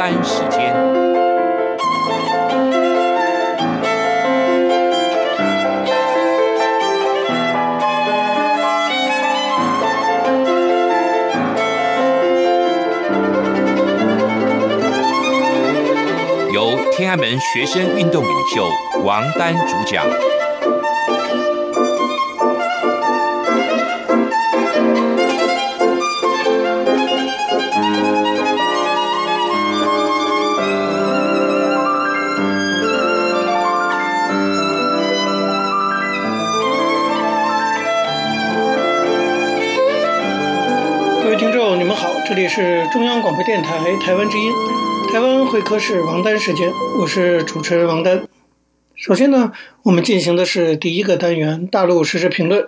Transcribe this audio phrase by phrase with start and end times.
[0.00, 0.74] 丹时间，
[16.50, 18.66] 由天安门学生运动领袖
[19.04, 20.06] 王丹主讲。
[42.52, 44.52] 是中央广播电台台湾之音，
[45.12, 46.68] 台湾会客室王丹时间，
[46.98, 48.26] 我是主持人王丹。
[48.96, 49.52] 首先呢，
[49.84, 52.66] 我们进行的是第一个单元大陆时事评论。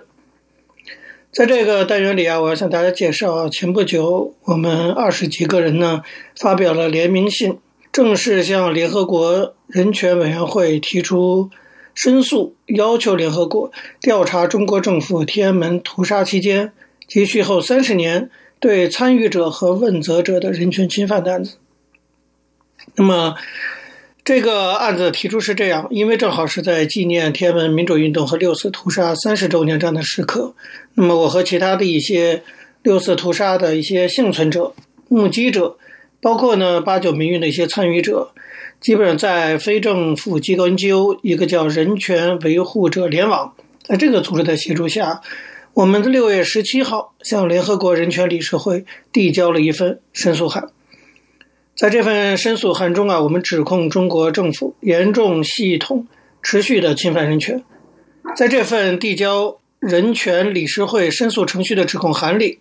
[1.33, 6.01] 在这个单元里啊，我要向大家介绍，前不久我们二十几个人呢
[6.39, 7.59] 发表了联名信，
[7.91, 11.49] 正式向联合国人权委员会提出
[11.93, 16.71] 申诉，要求联合国调查中国政府天安门屠杀期间
[17.05, 18.29] 及随后三十年。
[18.63, 21.57] 对参与者和问责者的人权侵犯的案子。
[22.95, 23.35] 那么，
[24.23, 30.55] 这个案子提出是这样，因为正好是在纪念天安门民主运动和六四屠杀三十周年这样的时刻。
[30.93, 32.41] 那么，我和其他的一些
[32.83, 34.73] 六四屠杀的一些幸存者、
[35.09, 35.75] 目击者，
[36.21, 38.31] 包括呢八九民运的一些参与者，
[38.79, 45.19] 基本上在非政府机构 NGO 一个叫人权维护者联网，在这个组织的协助下。
[45.75, 50.69] 我们在六月十七号向联合国人权理事会递交了一份申诉函。
[51.75, 56.07] 在这份申诉函中啊，我们指控中国政府严重、系统、
[56.43, 57.63] 持续的侵犯人权。
[58.35, 62.59] 在这份递交人权理事会申诉程序的指控函里，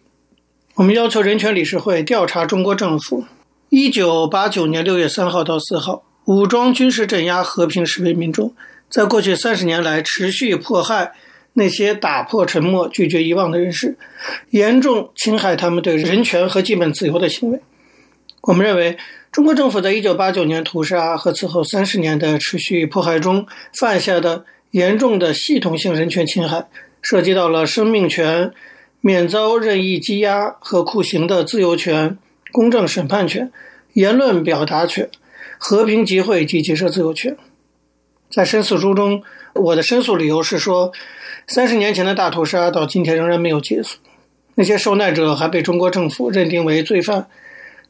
[0.76, 3.26] 我们要求人权理事会调查中国政府
[3.68, 8.54] 一九八九年六月三号到四号武装军事镇压和平示威民众，
[8.88, 11.12] 在过去三十年来持续迫害。
[11.54, 13.96] 那些打破沉默、拒绝遗忘的人士，
[14.50, 17.60] 严重侵害他们对人权和基本自由的行为。
[18.42, 18.96] 我们认为，
[19.30, 23.46] 中国政府在一九八九年屠杀和此后三十年的持续迫害中
[23.78, 26.68] 犯下的严重的系统性人权侵害，
[27.00, 28.52] 涉及到了生命权、
[29.00, 32.18] 免遭任意羁押和酷刑的自由权、
[32.50, 33.52] 公正审判权、
[33.92, 35.08] 言论表达权、
[35.58, 37.36] 和平集会及结社自由权。
[38.30, 39.22] 在申诉书中，
[39.54, 40.92] 我的申诉理由是说，
[41.52, 43.98] 三十年前的大屠杀到今天仍然没有结束，
[44.54, 47.26] 那些受难者还被中国政府认定为罪犯，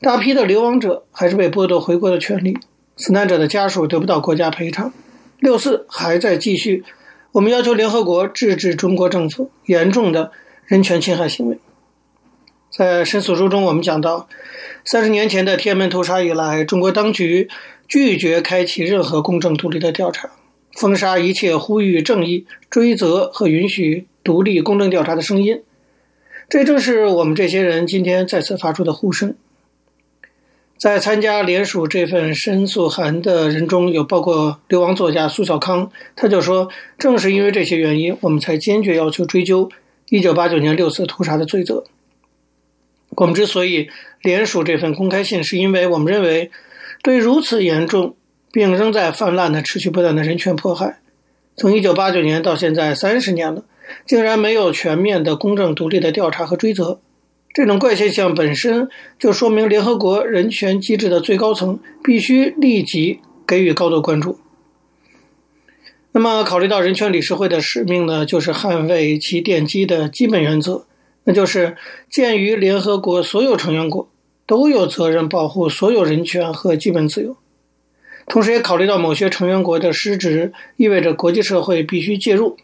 [0.00, 2.58] 大批的流亡者还是被剥夺回国的权利，
[2.96, 4.92] 死难者的家属得不到国家赔偿，
[5.38, 6.82] 六四还在继续。
[7.30, 10.32] 我们要求联合国制止中国政府严重的
[10.66, 11.60] 人权侵害行为。
[12.68, 14.28] 在申诉书中，我们讲到，
[14.84, 17.48] 三十年前的天安门屠杀以来，中国当局
[17.86, 20.30] 拒绝开启任何公正独立的调查。
[20.72, 25.62] 封杀一切呼吁正义、追责和允许独立公正调查的声音，
[26.48, 29.34] 这正是我们这些人今天再次发出的呼声。
[30.78, 39.70] 在参加联署这份申诉函的人中有包括流亡作家苏小康，他就说：“正是因为这些原因，我们才坚决要求追究
[40.08, 41.84] 1989年六四屠杀的罪责。
[43.10, 43.90] 我们之所以
[44.22, 46.50] 联署这份公开信，是因为我们认为，
[47.02, 48.16] 对如此严重。”
[48.52, 51.00] 并仍在泛滥的持续不断的人权迫害，
[51.56, 53.64] 从一九八九年到现在三十年了，
[54.06, 57.00] 竟然没有全面的公正独立的调查和追责，
[57.54, 64.38] 这种怪现象本身就说明联合国人权机制的最高层必须立即给予高度关注。
[66.12, 70.84] 那么，考虑到人权理事会的使命呢，就是捍卫其奠基的基本原则，
[71.24, 71.76] 那就是
[72.10, 74.10] 鉴于联合国所有成员国
[74.46, 77.34] 都有责任保护所有人权和基本自由。
[78.32, 82.56] 同时，也考虑到某些成员国的失职，意味着国际社会必须介入，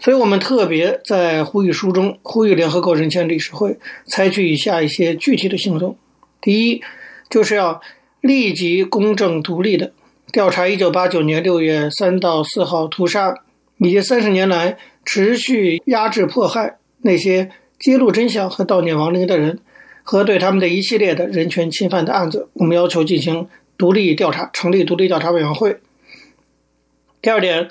[0.00, 5.98] 所以我们特别在呼吁书中呼吁联合国人权理事会采取以下一些具体的行动：
[6.40, 6.80] 第一，
[7.28, 7.82] 就是要
[8.22, 9.92] 立即公正独立的
[10.32, 13.34] 调查1989年6月3到4号屠杀，
[13.76, 19.58] 以及三十年来持续压制迫害那些揭露真相和悼念亡灵的人
[20.02, 23.46] 和对他们的一系列的人权侵犯的案子，我们要求进行。
[23.82, 25.80] 独立调查，成立独立调查委员会。
[27.20, 27.68] 第二点，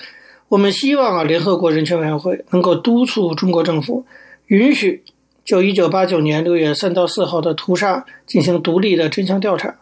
[0.48, 4.04] 我们希望啊，联合国人权委员会能够督促中国政府
[4.48, 5.02] 允许
[5.42, 9.76] 就一九八九年六月三到四号的屠杀进行独立的真相调查，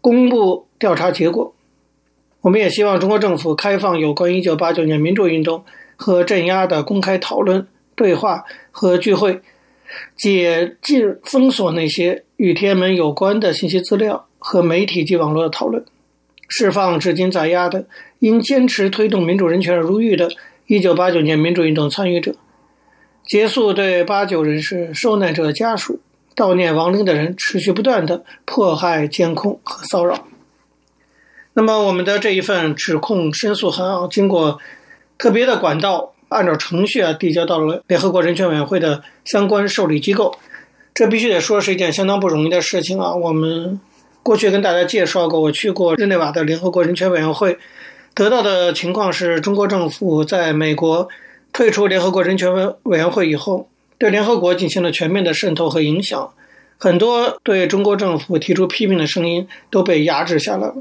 [0.00, 1.52] 公布调查结果。
[2.42, 5.64] 我们也希望中国政府开放有关一九八九年民主运动
[5.96, 9.40] 和镇压的公开讨论、对话和聚会，
[10.16, 15.84] 解禁封锁那些与天安门有关的信息资料和媒体及网络的讨论，
[16.48, 17.86] 释放至今在押的
[18.18, 20.30] 因坚持推动民主人权而入狱的
[20.68, 22.34] 1989年民主运动参与者，
[23.24, 26.00] 结束对八九人士受难者家属
[26.36, 30.26] 悼念亡灵的人持续不断的迫害、监控和骚扰。
[31.52, 34.60] 那么，我们的这一份指控申诉函啊，经过
[35.18, 36.09] 特别的管道。
[36.30, 40.38] 按照程序啊，递交到了联合国人权委员会的相关受理机构，
[40.94, 43.12] 这必须得说是一件相当不容易的事情啊。
[43.12, 43.80] 我们
[44.22, 47.58] 过去跟大家介绍过，我去过日内瓦的联合国人权委员会，
[48.14, 51.08] 得到的情况是中国政府在美国
[51.52, 52.54] 退出联合国人权
[52.84, 53.68] 委员会以后，
[53.98, 56.32] 对联合国进行了全面的渗透和影响，
[56.78, 60.76] 很多对中国政府提出批评的声音都被压制下来了。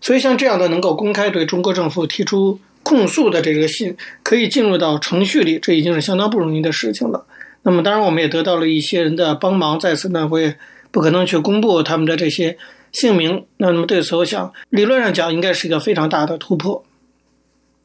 [0.00, 2.60] 所以，像这样的能够公开对中国政府提出。
[2.86, 7.26] 控诉的这个信可以进入到程序里，这已经是相当不容易的事情了。
[7.62, 10.56] 那么，当然我们也得到了一些人的帮忙，在此呢，我也
[10.92, 12.56] 不可能去公布他们的这些
[12.92, 13.44] 姓名。
[13.56, 16.84] 那么，对此，我想理论上讲，应该是一个非常大的突破。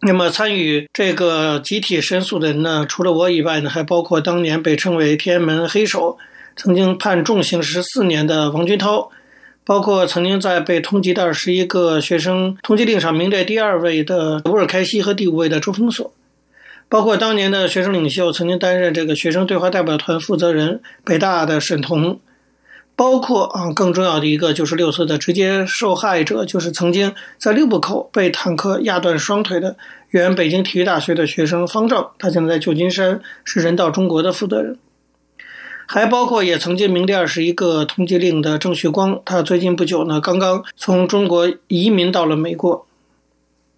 [0.01, 6.19] 那么，参与这个集体申诉的人呢，除了我以外呢，还包括当年被称为天安门黑手、
[6.56, 9.09] 曾经判重刑十四年的王军涛。
[9.63, 16.13] 包括曾经在被通缉的二十一个学生通缉令上名列第二位的乌尔开西和第五位的周峰锁，
[16.90, 22.19] 包括当年的学生领袖曾经担任这个学生对话代表团负责人北大的沈彤，
[22.96, 29.78] 包括啊更重要的一个就是六四的直接受害者，就是曾经在六步口被坦克压断双腿的
[30.10, 34.78] 原北京体育大学的学生方丈，他现在在旧金山是人道中国的负责人。
[35.93, 42.88] 还包括也曾经名列二十一个通缉令的郑旭光，他最近不久呢，刚刚从中国移民到了美国。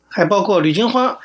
[0.10, 1.18] 还包括吕金花，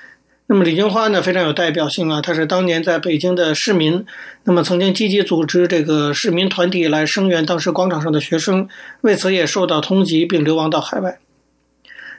[0.46, 4.06] 那么吕金花呢非常有代表性啊，他是当年在北京的市民，
[4.44, 8.66] 那么曾经积极组织这个市民团体来声援当时广场上的学生，
[9.02, 11.18] 为此也受到通缉并流亡到海外。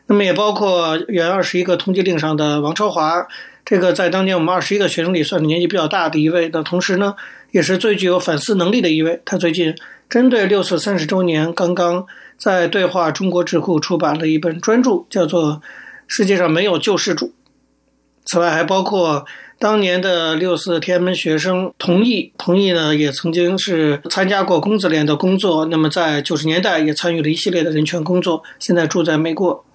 [0.05, 3.25] 那么也包括原二十一个通缉令上的王超华，
[3.65, 7.15] 这个在当年我们二十一个学生里算是年纪比较大的一位，那同时呢。
[7.51, 9.21] 也是最具有反思能力的一位。
[9.25, 9.75] 他最近
[10.09, 12.05] 针对六四三十周年，刚刚
[12.37, 15.53] 在对话中国智库出版了一本专著，叫做
[16.07, 17.27] 《世界上没有救世主》。
[18.25, 19.25] 此外，还包括
[19.57, 29.65] 当年的六四天安门学生童毅，童毅呢也曾经是参加过工字脸的工作，那么在九十年代也参与了一系列的人权工作，现在住在美国。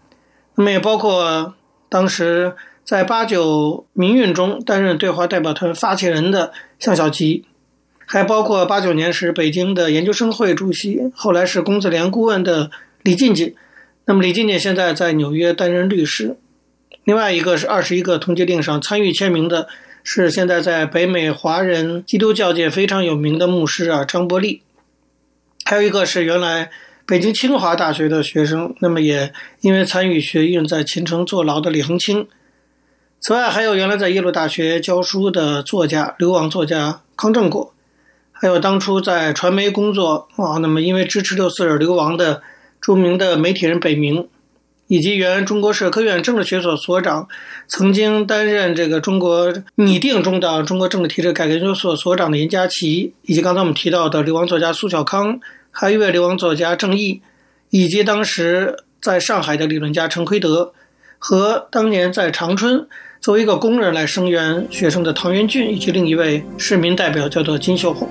[0.54, 1.54] 那么也包括
[1.88, 2.54] 当时
[2.84, 7.44] 在八九民运中担任对话代表团发起人的项小吉。
[8.06, 12.70] 还包括八九年时北京的研究生会主席，后来是工字联顾问的
[13.02, 13.54] 李进进。
[14.06, 16.36] 那么李进进现在在纽约担任律师。
[17.04, 19.68] 另外一个是二十一个通缉令上参与签名的，
[20.02, 24.62] 是现在在北美华人基督教界非常有名的牧师啊张伯利。
[25.64, 26.70] 还有一个是原来
[27.06, 32.26] 北京清华大学的学生，那么也因为参与学运在秦城坐牢的李恒清。
[33.20, 37.72] 此外还有原来在耶鲁大学教书的作家流亡作家康正果。
[38.44, 42.42] 还有当初在传媒工作啊，那么因为支持六四而流亡的
[42.78, 44.28] 著名的媒体人北明，
[44.86, 47.26] 以及原中国社科院政治学所所长，
[47.66, 57.22] 曾经担任这个中国拟定中的中国政治体制改革研究所所长的严家祺，以及刚才我们提到的流亡作家苏小康，还有一位流亡作家郑毅，
[57.70, 60.74] 以及当时在上海的理论家陈奎德，
[61.18, 62.86] 和当年在长春。
[63.22, 68.06] 作为一个工人来声援学生的唐元俊，以及另一位市民代表叫做金秀红，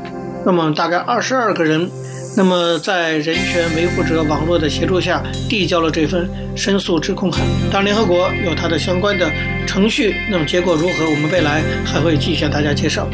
[0.46, 1.90] 那么大概二十二个人，
[2.36, 7.42] 那么在人权维护者网络的协助下，递交了这份申诉指控函。
[7.72, 9.32] 当然，联合国有它的相关的
[9.66, 13.08] 程序，那么结果如何，我们未来还会继续向大家介绍。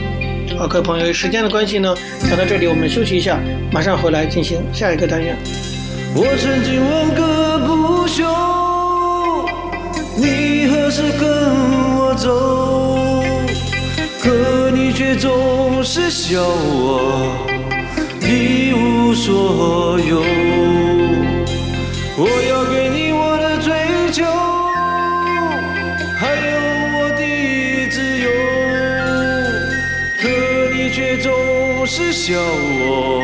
[0.57, 1.95] 好，各位朋友，时间的关系呢，
[2.27, 3.39] 讲到这里，我们休息一下，
[3.71, 5.37] 马上回来进行下一个单元。
[6.15, 8.25] 我曾经问个不休，
[10.17, 11.29] 你何时跟
[11.99, 13.08] 我走，
[14.29, 17.47] 可你却总是笑我
[18.21, 20.21] 一无所有。
[22.15, 23.73] 我要给你我的追
[24.11, 24.23] 求，
[26.19, 26.59] 还有
[26.93, 27.23] 我的
[27.89, 28.29] 自由，
[30.21, 30.29] 可
[30.75, 33.23] 你却总是笑我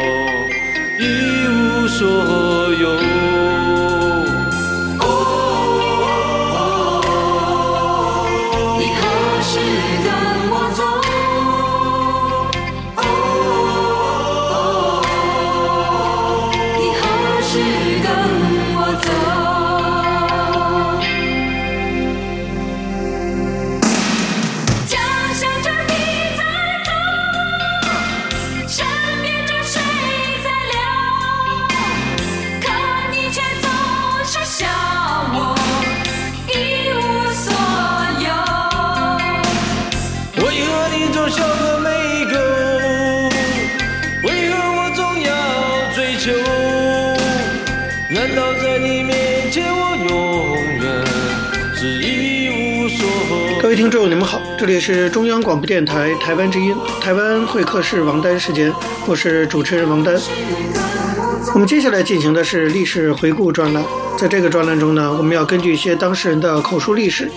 [1.00, 1.04] 一
[1.48, 2.55] 无所有。
[51.86, 53.08] 一无所？
[53.62, 58.74] 各位听众，你们好，这里是中央广播电台台湾之音，台湾会客室王丹时间，
[59.06, 60.20] 我是主持人王丹。
[61.54, 63.86] 我们接下来进行的是历史回顾专栏，
[64.18, 67.30] 在这个专栏中呢，我们要根据一些当事人的口述历史，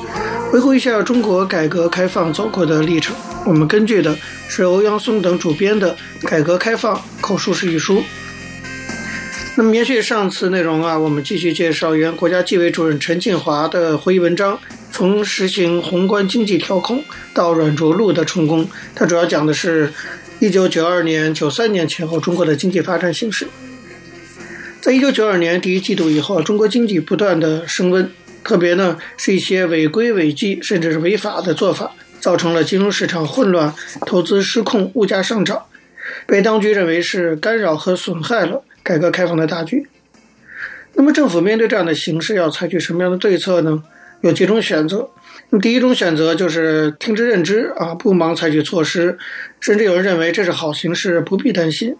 [0.51, 3.15] 回顾一下中国改革开放走过的历程。
[3.45, 4.17] 我们根据的
[4.49, 5.95] 是欧阳松等主编的
[6.27, 8.03] 《改革开放口述史》一书。
[9.59, 14.57] 那么延续上次内容啊，我们继续介绍原国家纪委主任陈进华的回忆文章，
[14.93, 17.03] 从实行宏观经济调控
[17.35, 18.69] 到软着陆的成功。
[18.95, 19.93] 它主要讲的是
[20.39, 23.49] 1992年、93年前后中国的经济发展形势。
[24.81, 28.09] 在1992年第一季度以后，中国经济不断的升温，
[28.45, 33.75] 特别呢是一些违规违纪甚至是违法的做法，造成了金融市场混乱、
[34.07, 35.65] 投资失控、物价上涨，
[36.29, 38.63] 被当局认为是干扰和损害了。
[38.89, 39.87] 改革开放的大局，
[40.95, 43.83] 那么政府面对这样的形势，要采取什么样的对策呢？
[44.23, 45.11] 有几种选择。
[45.51, 49.19] 那么第一种选择就是听之任之啊，不忙采取措施，
[49.61, 51.95] 甚至有人认为这是好形势，不必担心。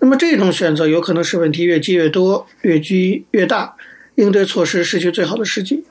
[0.00, 3.76] 那么这种选择有可能使问题越积越多，越积越大，
[4.16, 5.84] 应对措施失去最好的时机。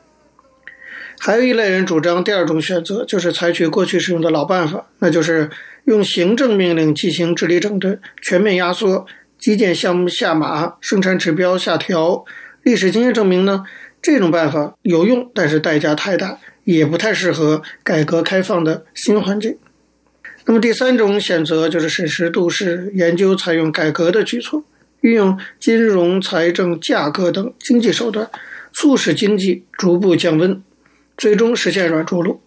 [1.17, 5.49] 还有一类人主张第二种选择，就是采取过去使用的老办法，那就是
[5.85, 9.05] 用行政命令进行治理整顿，全面压缩。
[9.39, 12.25] 基建项目下马，生产指标下调。
[12.61, 13.63] 历史经验证明呢，
[14.01, 19.57] 这种办法有用，但是代价太大，也不太适合改革开放的新环境。
[20.45, 24.63] 那么第三种选择就是审时度势，研究采用改革的举措，
[25.01, 28.29] 运用金融、财政、价格等经济手段，
[28.73, 30.61] 促使经济逐步降温，
[31.15, 32.41] 最终实现软着陆。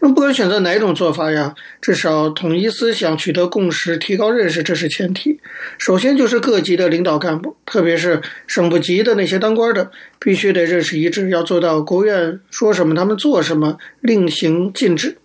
[0.00, 5.40] 那不管选择哪种做法呀，至少统一思想、取得共识、提高认识，这是前提。
[5.78, 15.16] 首先就是各级的领导干部，特别是省部级的那些当官的，必须得认识一致，要做到国务院说什么他们做什么，令行禁止。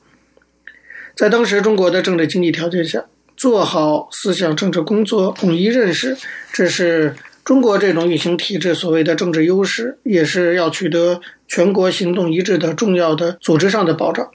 [1.16, 3.06] 在当时中国的政治经济条件下，
[3.38, 6.18] 做好思想政治工作，统一认识，
[6.54, 14.30] 这是中国这种运行体制所谓的政治优势，也是要取得全国行动一致的重要的组织上的保障。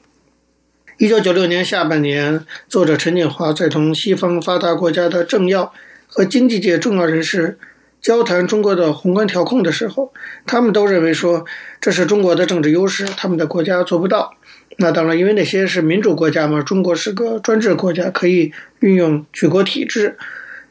[1.00, 5.73] 一九九六年下半年，作者陈进华在同西方发达国家的政要
[6.07, 7.59] 和经济界重要人士
[8.02, 10.12] 交谈中国的宏观调控的时候，
[10.45, 11.47] 他们都认为说
[11.80, 14.35] 这是中国的政治优势，他们的国家做不到。
[14.76, 20.19] 那当然，因为那些是民主国家嘛，中国是个专制国家，可以运用举国体制。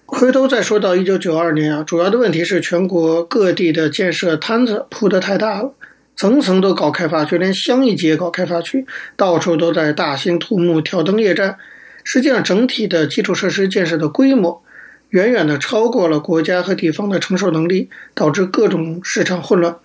[0.05, 5.74] 回头再说到一九九二年啊，主要的问题是全国各地的建设摊子铺得太大了。
[6.20, 8.86] 层层都搞开发区，连乡一级也搞开发区，
[9.16, 11.56] 到处都在大兴土木、挑灯夜战。
[12.04, 14.62] 实际上，整体的基础设施建设的规模
[15.12, 19.78] 远远的超过了国家和地方的承受能力，导致各种市场混乱。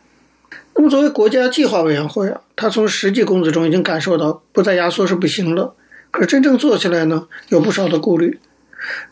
[0.74, 5.76] 那么，作为国家计划委员会啊，他从实际工作中已经感受到不再压缩是不行了。
[6.10, 8.40] 可是真正做起来呢，有不少的顾虑。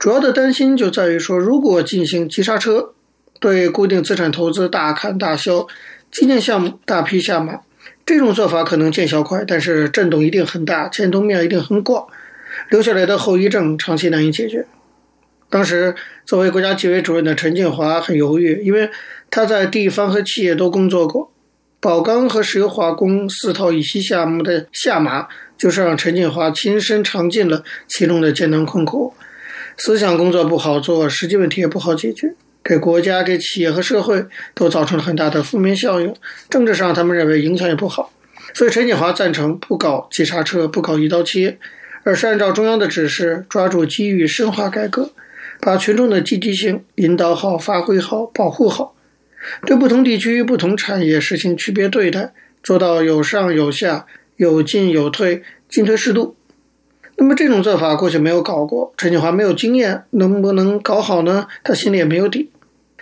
[0.01, 2.95] 主要的担心就在于说，如果进行急刹车，
[3.39, 5.69] 对固定资产投资大砍大削。
[6.13, 7.61] 基建项目大批下马，
[8.05, 12.07] 这种做法可能见效快，但是震动一定很大，牵动面一定很广，
[12.69, 14.67] 留下来的后遗症长期难以解决。
[15.49, 15.95] 当时
[16.27, 18.91] 作为国家纪委主任的陈建华很犹豫，因为
[19.31, 21.33] 他在地方和企业都工作过，
[21.81, 29.15] 宝钢和石油化工四套乙烯项目的下马，就是让陈建华亲身尝尽了其中的艰难困苦。
[29.79, 32.35] 思想工作不好做，实际问题也不好解决。
[32.65, 36.15] 给国家、给企业和社会都造成了很大的负面效应。
[36.49, 38.13] 政治上，他们认为影响也不好，
[38.55, 41.59] 所以陈锦华赞成不搞急刹车，不搞一刀切，
[42.05, 45.11] 而是按照中央的指示，抓住机遇深化改革，
[45.61, 48.95] 把群众的积极性引导好、发挥好、保护好，
[49.67, 56.37] 对不同地区、不同产业实行区别对待，做到有上有下、有进有退、进退适度。
[57.23, 61.47] 那么这种做法过去没有搞过，陈进华没有经验，能不能搞好呢？
[61.63, 62.51] 他心里也没有底。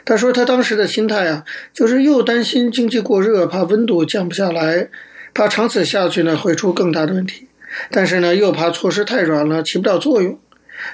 [0.05, 4.91] 他说他当时的心态啊，就是又担心经济过热，怕温度降不下来，
[5.33, 7.49] 怕长此下去呢会出更大的问题，
[7.91, 10.39] 但是呢又怕措施太软了起不了作用，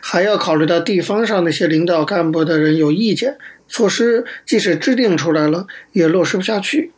[0.00, 6.92] 还要考虑到地方上那些领导干部的人有意见，措施即使制定出来了也落实不下去。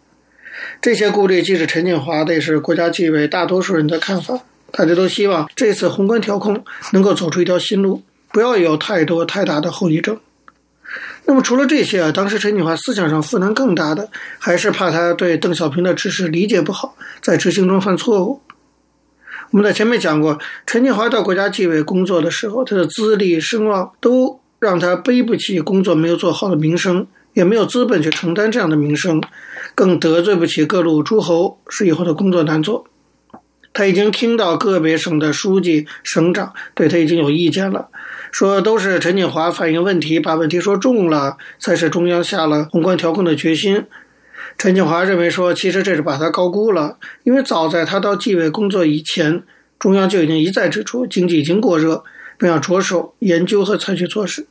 [0.83, 4.43] 这些顾虑既是陈进华的，也是国家纪委大多数人的看法。
[4.71, 10.19] 大家都希望这次宏观调控能够走出一条新路，不要有太多太大的后遗症。
[11.25, 14.09] 那么除了这些啊，当时陈进华思想上负担更大的，
[14.39, 18.41] 还是怕他对邓小平的指示理解不好，在执行中犯错误。
[19.51, 29.23] 我们在前面讲过，陈进华到国家纪委工作的时候，他的资历声望都让他背不起工作没有做好的名声，也没有资本去承担这样的名声，
[29.75, 32.87] 更得罪不起各路诸侯，使以后的工作难做。
[33.79, 37.91] 他已经听到个别省的书记、省长对他已经有意见了，
[38.33, 43.87] 说都是陈锦华反映问题，把问题说重了，才是中央下了宏观调控的决心。
[44.57, 49.45] 陈锦华认为说，其实这是把他高估了，因为早在他到纪委工作以前，
[49.79, 52.03] 中央就已经一再指出经济已经过热，
[52.37, 54.49] 并要着手研究和采取措施。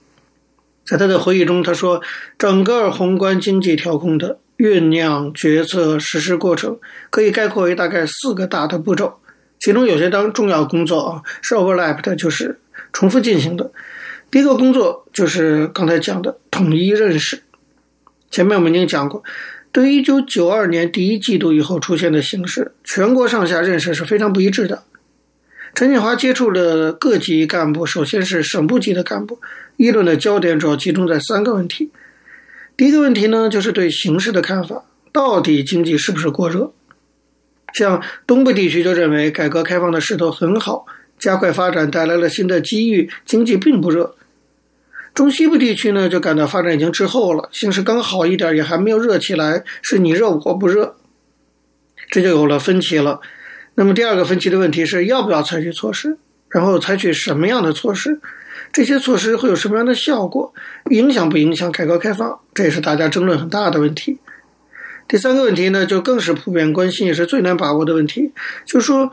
[0.86, 2.02] 在他的回忆中，他说，
[2.38, 9.20] 整个宏观经济调控的酝酿、决策、实施过程，可以概括为大概四个大的步骤，
[9.60, 12.60] 其中有些当重要工作啊是 overlap 的，就是
[12.92, 13.72] 重复进行的。
[14.30, 17.42] 第一个工作就是刚才讲的统一认识。
[18.30, 19.24] 前面我们已经讲过。
[19.72, 24.84] 对于一九九二年第一季度以后出现的形势，全国上下认识是非常不一致的。
[25.76, 29.40] 陈锦华接触的各级干部，首先是省部级的干部，
[29.76, 31.92] 议论的焦点主要集中在三个问题。
[32.78, 36.72] 第一个问题呢，就是对形势的看法，到底经济是不是过热？
[37.74, 40.86] 像东部地区就认为改革开放的势头很好，
[41.18, 44.16] 加快发展带来了新的机遇，经济并不热。
[45.16, 50.98] 中西部地区呢，就感到发展已经滞后了，形势刚好一点，也还没有热起来，是你热我不热，
[52.12, 53.20] 这就有了分歧了。
[53.74, 56.20] 那么第二个分歧的问题是要不要采取措施，
[56.50, 58.22] 然后采取什么样的措施，
[58.72, 60.54] 这些措施会有什么样的效果，
[60.92, 64.18] 影响不影响改革开放，这也是大家争论很大的问题。
[65.08, 68.32] 第三个问题呢，就更是普遍关心，也是最难把握的问题，
[68.66, 69.12] 就是说。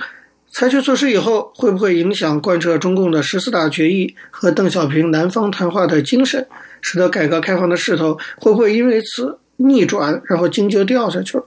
[0.56, 6.46] 采取措施以后，会不会影响贯彻中共的十四大决议和邓小平南方谈话的精神，
[6.80, 11.44] 使得改革开放的势头会不会因为此逆转，然后经就掉下去了？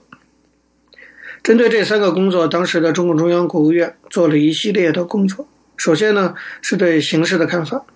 [1.42, 5.48] 针对这三个工作，当时的中共中央、国务院做了一系列的工作。
[5.78, 7.86] 首先呢，是对形势的看法。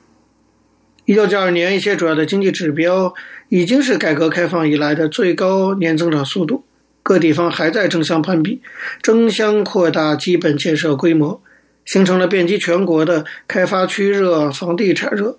[1.13, 3.13] 一九九二年，一些主要的经济指标
[3.51, 6.65] 已经是改革开放以来的最高年增长速度。
[7.03, 8.63] 各地方还在争相攀比，
[9.03, 11.43] 争相扩大基本建设规模，
[11.85, 15.37] 形成了遍及全国的开发区热、房地产热。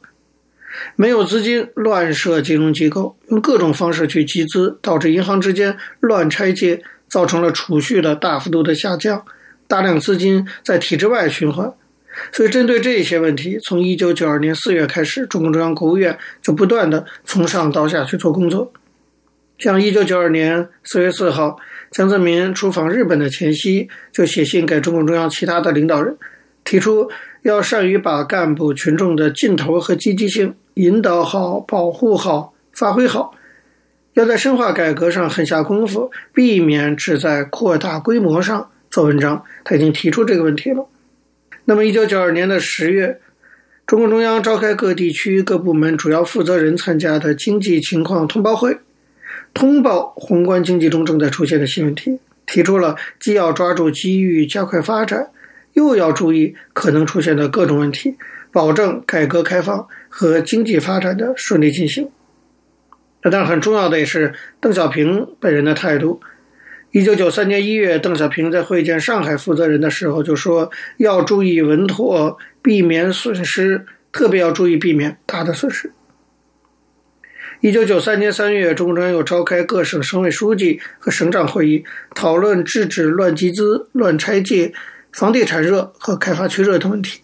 [0.95, 9.25] 没有资金，乱设金融机构，用各种方式去集资，导致银行之间乱拆借，造成了储蓄的大幅度的下降，
[9.67, 11.73] 大量资金在体制外循环。
[12.31, 18.71] 所以，针对这些问题，从一九九二年四月开始，中共中央、国务院就不断的从上到下去做工作。
[19.57, 21.57] 像一九九二年四月四号，
[21.91, 26.17] 江泽民出访日本的前夕，就写信给中共中央其他的领导人，
[26.63, 27.09] 提出
[27.43, 33.35] 要善于把干部群众的劲头和积极性引导好、保护好、发挥好，
[34.13, 39.43] 要在深化改革上狠下功夫，避免只在扩大规模上做文章。
[39.63, 40.85] 他已经提出这个问题了。
[41.65, 43.21] 那么，一九九二年的十月，
[43.87, 48.79] 中共中央召开各地区各部门主要负责人参加的经济情况通报会。
[49.53, 55.29] 通报宏观经济中正在出现的新问题，提出了既要抓住机遇加快发展，
[55.71, 58.17] 又要注意可能出现的各种问题，
[58.51, 62.09] 保证改革开放和经济发展的顺利进行。
[63.21, 66.19] 那当然很重要的也是邓小平本人的态度。
[66.93, 75.91] 一九九三年一月，邓小平在会见上海负责人的时候就说，要注意稳妥，避免损失，特别要注意避免大的损失。
[77.61, 84.71] 一九九三年三月，中共中央又召开各省省委书记和省长会议，讨论制止乱集资、乱拆借、
[85.11, 87.21] 房地产热和开发区热等问题。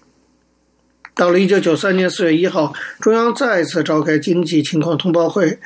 [1.14, 5.60] 到了一九九三年四月一号，中央再次召开经济情况通报会，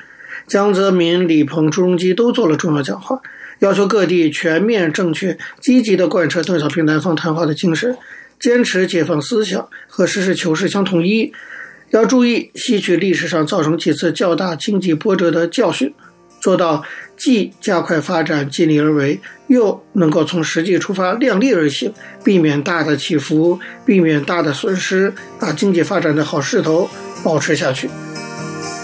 [0.46, 3.22] 江泽民、李鹏、朱镕基都做了重要讲话，
[3.64, 7.98] 要求各地全面、正确、积极地贯彻邓小平南方谈话的精神，
[8.38, 11.32] 坚持解放思想和实事求是相统一。
[11.92, 15.94] 要注意吸取历史上造成几次较大经济波折的教训，
[16.42, 16.84] 做到
[17.16, 26.90] 既加快发展尽力而为，又能够从实际出发量力而行，避免大的起伏，避免大的损失，把经济发展的好势头
[27.24, 27.90] 保持下去。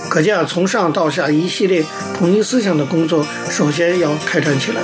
[0.09, 1.85] 可见啊，从上到下一系列
[2.17, 4.81] 统一思想的工作，首先要开展起来。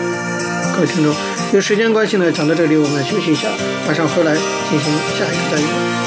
[0.75, 1.13] 各位听众，
[1.51, 3.47] 由于时间关系呢，讲到这里，我们休息一下，
[3.87, 4.35] 马上回来
[4.69, 6.04] 进行下一个单元。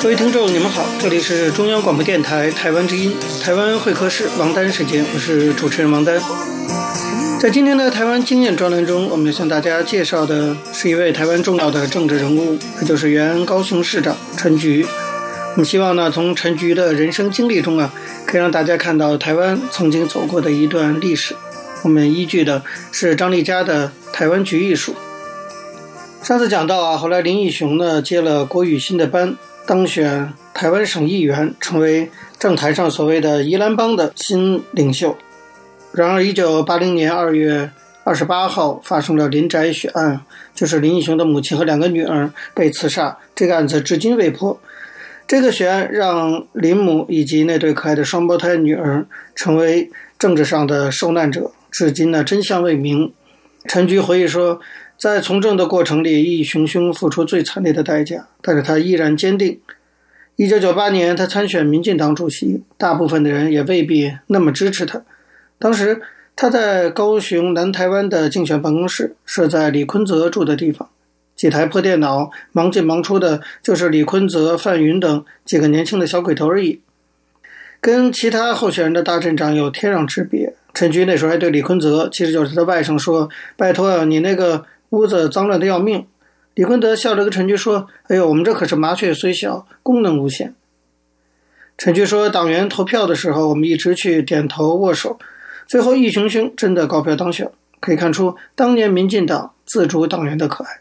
[0.00, 6.20] 各位听众，你们好，这里是中央广播电台台湾之音台湾会客室王丹时间，我是主持人王丹。
[7.40, 14.86] 在今天的台湾经验专栏中，我们要向大家介绍的是一位台湾重要的政治人物，那就是原高雄市长陈菊。
[15.52, 17.90] 我们希望呢，从陈菊的人生经历中啊，
[18.26, 21.34] 可以让大家看到台湾曾经走过的一段历史。
[21.84, 24.94] 我们依据的是张丽佳的《台湾局艺术》。
[26.26, 35.14] 上次讲到啊，后来林义雄呢接了郭雨新的班，当选台湾省议员，成为政坛上所谓的宜兰帮的新领袖。
[35.92, 37.70] 然而，一九八零年二月
[38.02, 40.22] 二十八号发生了林宅血案，
[40.54, 44.58] 就是林义雄的母亲和两个女儿被刺杀，这个案子至今未破。
[45.26, 53.12] 这个血案让林母以及那对可爱的双胞胎女儿成为政治上的受难者，至今呢真相未明。
[53.66, 54.60] 陈菊回忆说。
[54.96, 59.58] 在从政的过程里，义雄兄付出最惨烈的代价，但是他依然坚定。
[60.36, 65.02] 一九九八年，他参选民进党主席，大部分的人也未必那么支持他。
[65.58, 66.00] 当时
[66.36, 70.88] 他在高雄南台湾的竞选办公室设在李坤泽住的地方，
[71.34, 76.80] 几台破电脑，忙进忙出的，就是李坤泽、范云等几个年轻的小鬼头而已。
[77.80, 80.54] 跟其他候选人的大阵仗有天壤之别。
[80.74, 86.06] 陈菊那时候还对李坤泽，其实就是他的外甥说：“拜托啊，你那个。”屋子脏乱的要命，
[86.54, 90.54] 李坤德笑着跟陈菊说：“哎呦，我们这可是麻雀虽小，功能无限。”
[91.76, 95.18] 陈菊说：“党员投票的时候，我们一直去点头握手，
[95.66, 100.78] 最后义雄雄真的高票当选，可以看出当年民进党自主党员的可爱。”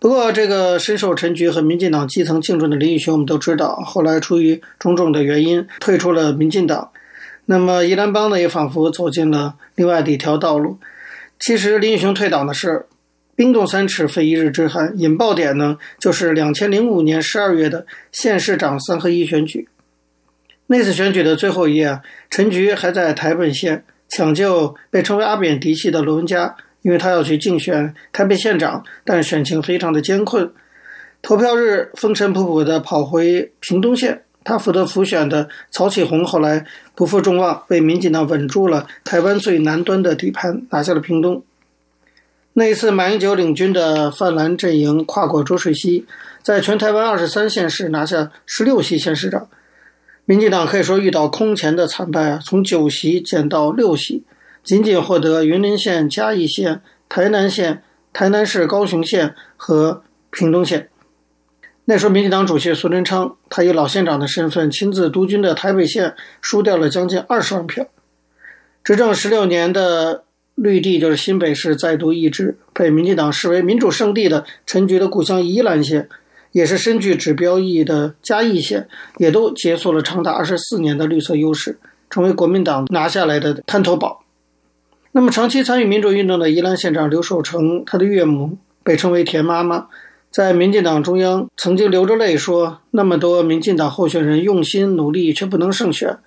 [0.00, 6.90] 不过，这个深受陈菊和民进党基层敬重的林义雄，我们都知道，后来出于种种的原因退出了民进党。
[7.46, 10.78] 那么宜兰帮呢，也仿佛走进了另外的一条道路。
[11.38, 12.86] 其实林义雄退党的事，
[13.34, 14.92] 冰冻三尺非一日之寒。
[14.98, 19.68] 引爆点呢，就是两千零五年十二月的县市长三合一选举。
[20.66, 30.52] 那次选举的最后一夜，陈菊还在台本县抢救被称为阿扁嫡系的罗文嘉，因为他要去竞选台北县长，但选情非常的艰困。
[31.22, 34.22] 投票日风尘仆仆地跑回屏东县。
[34.46, 41.42] 他负责辅选的曹启宏后来不负众望，被民进党稳住了台湾最南端的底盘，拿下了屏东。
[42.52, 46.06] 那一次，马英九领军的泛蓝阵营跨过浊水溪，
[46.44, 49.48] 在全台湾二十三县市拿下十六席县市长。
[50.24, 54.22] 民进党可以说遇到空前的惨败啊，从九席减到六席，
[54.62, 57.82] 仅仅获得云林县、嘉义县、台南县、
[58.12, 60.88] 台南市高雄县和屏东县。
[61.88, 67.86] 那时候，民进党主席苏贞昌，他以老县长的身份亲自督军的台北县，输掉了将近二十万票。
[68.82, 70.24] 执政十六年的
[70.56, 76.08] 绿地，就是新北市再度易主，被民进党视为民主圣地的陈菊的故乡宜兰县，
[76.50, 81.78] 也是深具指标意义的嘉义县，也都结束了长达二十四年的绿色优势，
[82.10, 84.24] 成为国民党拿下来的滩头堡。
[85.12, 89.86] 那么，长期参与民主运动的宜兰县长刘守成，他的岳母被称为田妈妈。
[90.30, 96.18] 在民进党中央曾经流着泪说：“那么多民进党候选人用心努力，却不能胜选。”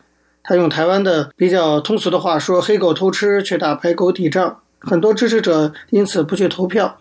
[0.41, 6.97] 他用台湾的比较通俗的话说：“黑狗偷吃，却打白狗抵账。”很多支持者因此不去投票。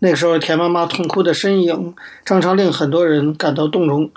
[0.00, 4.10] 那个时候，田妈妈痛哭的身影常常令很多人感到动容。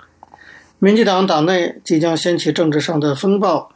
[0.78, 3.70] 民进党党内即将掀起政治上的风暴，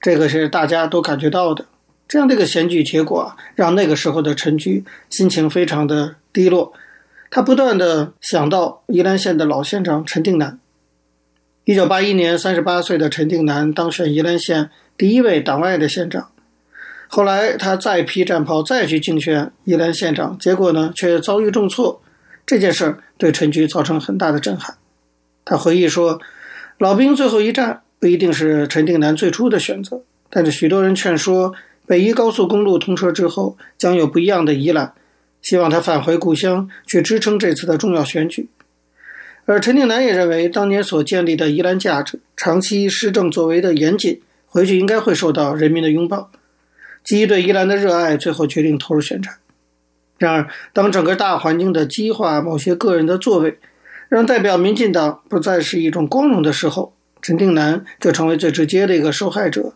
[0.00, 1.64] 这个是大家都感觉到的。
[2.06, 6.72] 这样的一个选举结果，让那个时候的陈菊心情非常的低落。
[7.30, 10.58] 他不断地想到宜兰县的老县长陈定南。
[11.64, 16.30] 一九八一年，三十八岁的陈定南当选宜兰县第一位党外的县长。
[17.08, 22.00] 后来他再披战袍，再去竞选宜兰县长，结果呢却遭遇重挫。
[22.46, 24.76] 这件事对陈菊造成很大的震撼。
[25.44, 26.20] 他回忆说
[26.78, 31.52] ：“老兵最后一战不一定是陈定南最初的选择，但是许多人劝说，
[31.86, 34.94] 北宜高速公路通车之后，将有不一样的宜兰。”
[35.40, 38.48] 希望他返回故乡去支撑这次的重要选举，
[39.46, 46.30] 而陈定南也认为，当年所建立的宜兰价值、长期施政作为的严谨，回去应该会受到人民的拥抱。
[47.02, 49.36] 基于对宜兰的热爱，最后决定投入选战。
[50.18, 53.58] 然而，当整个大环境的激化，某些个人的作为，
[54.08, 59.74] 让代表民进党不再是一种光荣的时候，陈定南就成为最直接的一个受害者。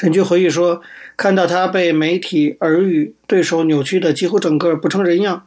[0.00, 0.80] 陈菊回忆说
[1.14, 5.46] ：“看到他被媒体、耳语、对手扭曲的几乎整个不成人样，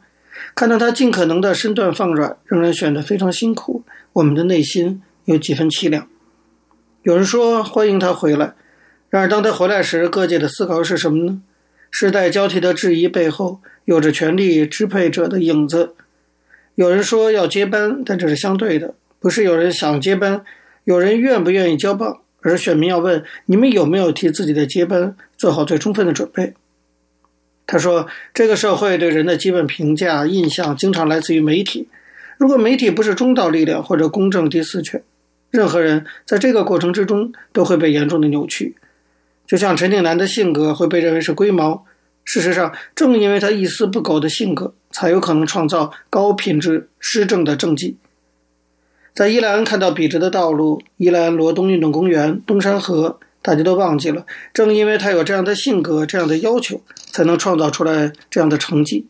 [0.54, 6.06] 看到他尽可能的身段放软，仍然选得非常辛苦，我们的内心有几分凄凉。
[7.02, 8.54] 有人说欢迎他回来，
[9.10, 11.42] 然而当他回来时，各界的思考是什么呢？
[11.90, 15.96] 世代交替的质疑背后，有着权力支配者的影子。
[16.76, 20.44] 有人说要接班，但这是相对的，不是有人想接班，
[20.84, 26.52] 有人愿不愿意交棒，而选民要问你们有没有替自己的接班做好最充分的准备。
[27.66, 31.88] 他说：“这个社会对人的基本评价、印象，经常来自于媒体。
[32.36, 35.02] 如果媒体不是中道力量或者公正第四权，
[35.50, 38.76] 任何人在这个过程之中都会被严重的扭曲。
[39.46, 41.86] 就像陈定南的性格会被认为是龟毛，
[42.24, 47.96] 事实上，正因为他一丝不苟的性格，才有可能创造高品质施政的政绩。
[49.14, 54.24] 在宜兰看到笔直的道路，宜兰罗东运动公园、东山河。”大家都忘记了，
[54.54, 59.06] 正因为他有这样的性格、这样的要求，才能创造出来这样的成绩。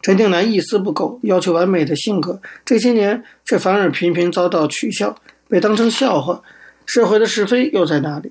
[0.00, 6.40] 陈定南一丝不苟、要求完美的性格，这些年却反而频频遭到取笑，被当成笑话。
[6.86, 8.30] 社会的是非又在哪里？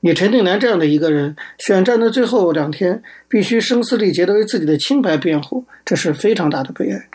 [0.00, 7.08] 你陈定南这样的一个人，选战的最后两天，必须声嘶力竭地为自己的清白辩护，这是非常大的悲哀。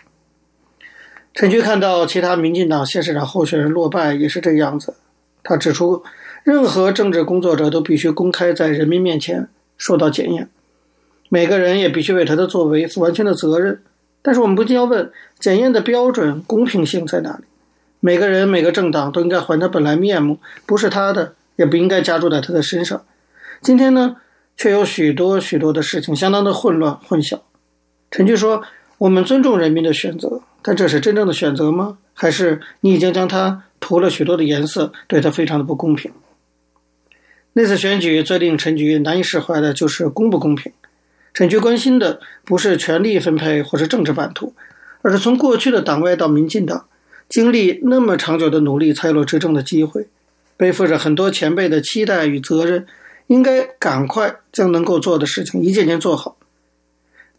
[1.37, 4.95] 陈菊看到其他民进党县市长候选人落败，也是这个样子。
[5.43, 6.03] 他指出。
[6.43, 10.47] 任何政治工作者都必须公开在人民面前受到检验，
[11.27, 13.81] 每个人也必须为他的作为负完全的责任。
[14.21, 17.43] 但是我们不禁要问：检验的标准、公平性在哪里？
[17.99, 23.03] 每个人、每个政党都应该还他本来面目，不是他的，也不应该加注在他的身上。
[23.61, 24.15] 今天呢，
[24.55, 27.41] 却有许多许多的事情相当的混乱混淆。
[28.09, 28.63] 陈菊说
[28.97, 31.97] ：“我们尊重人民的选择，但这是真正的选择吗？
[32.13, 36.11] 还是你已经将它涂了许多的颜色，对他非常的不公平？”
[37.53, 40.71] 那次选举最令陈菊难以释怀的就是公不公平。
[41.33, 44.53] 陈菊关心的不是权力分配或是政治版图，
[45.03, 46.85] 而是从过去的党外到民进党，
[47.29, 50.07] 经历那么长久的努力才有了执政的机会，
[50.55, 52.87] 背负着很多前辈的期待与责任，
[53.27, 56.36] 应该赶快将能够做的事情一件件做好。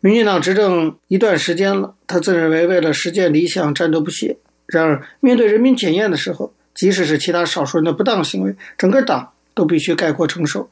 [0.01, 9.31] 民进党执政一段时间了，他自认为为了实践理想战斗不懈，然而面对人民检验的时候，即使是其他少数人的不当行为，整个党。
[9.59, 10.71] 都必须概括承受。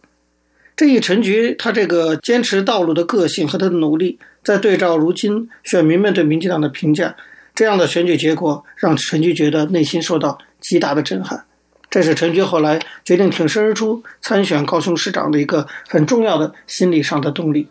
[0.77, 7.17] 这一陈菊，他这个坚持道路的个性和他的努力，在对照如今选民们对民进党的评价，
[7.53, 11.47] 这样的选举结果让陈菊觉得内心受到极大的震撼。
[11.91, 17.67] 这是陈菊后来决定挺身而出参选高雄市长的一个很重要的心理上的动力。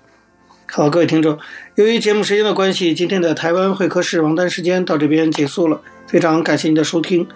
[0.71, 1.37] 好，各位听众，
[1.75, 5.79] 由于节目时间的关系，今天的台湾会客室王丹时间到这边结束了。
[6.07, 7.27] 非常感谢您的收听。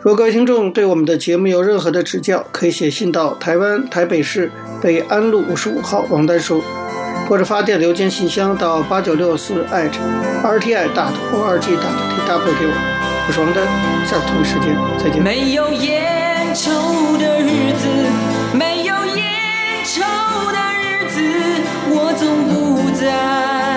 [0.00, 4.50] 如果各位听众对我们的节目有任何的指教，可以写信到台湾台北市
[4.82, 6.60] 北安路五十五号王丹收，
[7.28, 11.94] 或者发电邮件信箱到八九六四 @rti dot org dot
[12.26, 12.72] tw 给我。
[13.28, 13.64] 我是王丹，
[14.06, 15.22] 下次同一时间再见。
[15.22, 16.70] 没有烟抽
[17.18, 17.86] 的日子，
[18.56, 19.24] 没有烟
[19.84, 20.02] 抽
[20.50, 21.20] 的日子，
[21.92, 22.59] 我总不
[23.00, 23.69] 在